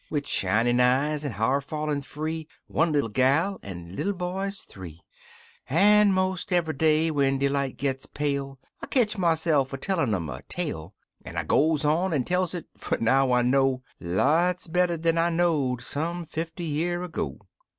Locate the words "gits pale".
7.77-8.57